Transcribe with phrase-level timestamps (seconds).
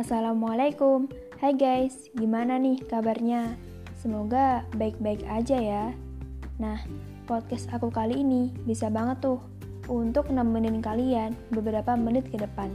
[0.00, 1.12] Assalamualaikum.
[1.44, 3.52] Hai guys, gimana nih kabarnya?
[4.00, 5.84] Semoga baik-baik aja ya.
[6.56, 6.80] Nah,
[7.28, 9.44] podcast aku kali ini bisa banget tuh
[9.92, 12.72] untuk nemenin kalian beberapa menit ke depan.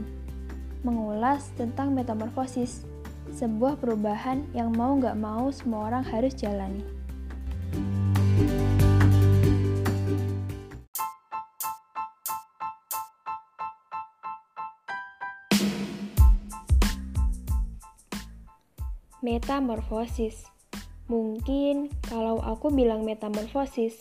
[0.86, 2.86] Mengulas tentang metamorfosis,
[3.34, 6.95] sebuah perubahan yang mau gak mau semua orang harus jalani.
[19.26, 20.46] Metamorfosis.
[21.10, 23.98] Mungkin kalau aku bilang metamorfosis,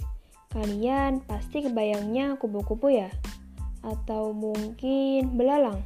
[0.53, 3.09] kalian pasti kebayangnya kupu-kupu ya?
[3.81, 5.81] Atau mungkin belalang?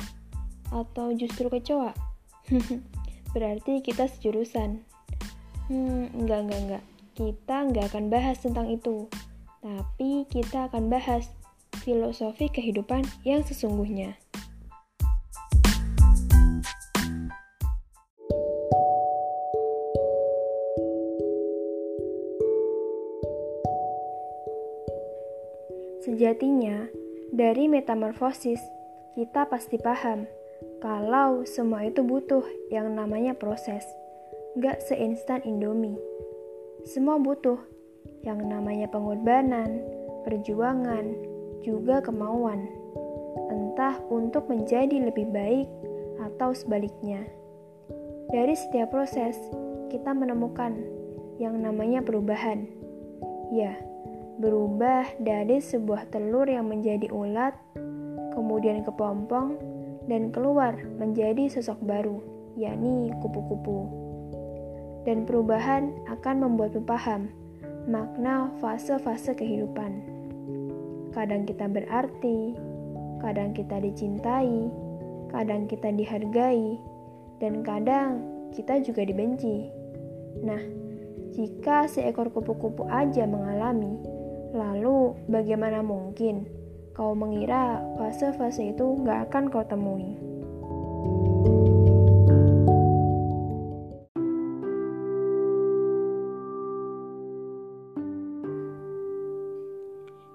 [0.75, 1.95] Atau justru kecoa?
[3.34, 4.84] Berarti kita sejurusan.
[5.71, 6.84] Hmm, enggak, enggak, enggak.
[7.15, 9.07] Kita enggak akan bahas tentang itu.
[9.63, 11.31] Tapi kita akan bahas
[11.79, 14.20] filosofi kehidupan yang sesungguhnya.
[26.10, 26.90] Sejatinya,
[27.29, 28.57] dari metamorfosis,
[29.13, 30.26] kita pasti paham
[30.82, 32.41] kalau semua itu butuh
[32.74, 33.85] yang namanya proses,
[34.57, 36.02] gak seinstan Indomie.
[36.82, 37.62] Semua butuh
[38.26, 39.85] yang namanya pengorbanan,
[40.26, 41.13] perjuangan,
[41.62, 42.65] juga kemauan,
[43.54, 45.70] entah untuk menjadi lebih baik
[46.26, 47.21] atau sebaliknya.
[48.34, 49.37] Dari setiap proses,
[49.93, 50.74] kita menemukan
[51.37, 52.65] yang namanya perubahan.
[53.54, 53.77] Ya,
[54.40, 57.51] berubah dari sebuah telur yang menjadi ulat,
[58.32, 59.59] kemudian kepompong,
[60.07, 62.23] dan keluar menjadi sosok baru,
[62.55, 63.85] yakni kupu-kupu.
[65.03, 67.28] Dan perubahan akan membuatmu paham
[67.91, 70.07] makna fase-fase kehidupan.
[71.12, 72.56] Kadang kita berarti,
[73.19, 74.72] kadang kita dicintai,
[75.35, 76.79] kadang kita dihargai,
[77.44, 78.24] dan kadang
[78.56, 79.68] kita juga dibenci.
[80.47, 80.62] Nah,
[81.35, 84.19] jika seekor kupu-kupu aja mengalami
[84.50, 86.50] Lalu, bagaimana mungkin
[86.98, 90.18] kau mengira fase-fase itu gak akan kau temui?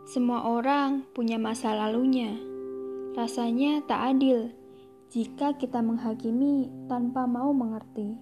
[0.07, 2.39] Semua orang punya masa lalunya.
[3.19, 4.55] Rasanya tak adil
[5.11, 8.15] jika kita menghakimi tanpa mau mengerti.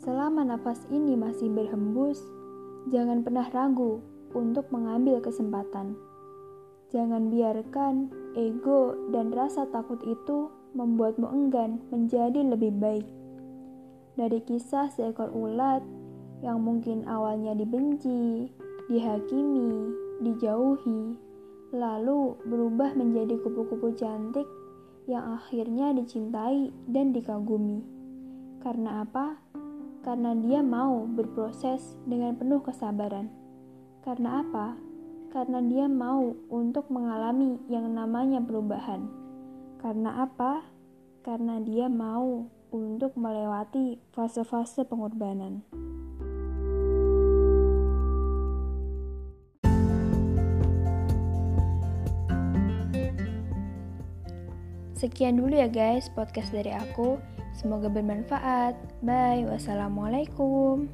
[0.00, 2.16] Selama nafas ini masih berhembus,
[2.88, 4.00] jangan pernah ragu
[4.32, 5.96] untuk mengambil kesempatan.
[6.92, 13.08] Jangan biarkan ego dan rasa takut itu membuatmu enggan menjadi lebih baik.
[14.12, 15.80] Dari kisah seekor ulat
[16.44, 18.52] yang mungkin awalnya dibenci,
[18.92, 19.88] dihakimi,
[20.20, 21.16] dijauhi,
[21.72, 24.44] lalu berubah menjadi kupu-kupu cantik
[25.08, 27.80] yang akhirnya dicintai dan dikagumi.
[28.60, 29.40] Karena apa?
[30.04, 33.41] Karena dia mau berproses dengan penuh kesabaran.
[34.02, 34.74] Karena apa?
[35.30, 39.06] Karena dia mau untuk mengalami yang namanya perubahan.
[39.78, 40.66] Karena apa?
[41.22, 45.62] Karena dia mau untuk melewati fase-fase pengorbanan.
[54.98, 57.22] Sekian dulu ya guys podcast dari aku.
[57.54, 58.74] Semoga bermanfaat.
[59.02, 59.46] Bye.
[59.46, 60.90] Wassalamualaikum.